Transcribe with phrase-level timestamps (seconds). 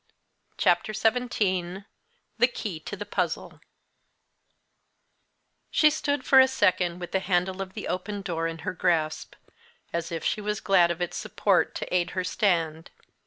[0.57, 1.83] CHAPTER XVII
[2.39, 3.59] THE KEY TO THE PUZZLE
[5.69, 9.35] She stood, for a second, with the handle of the open door in her grasp
[9.93, 12.89] as if she was glad of its support to aid her stand.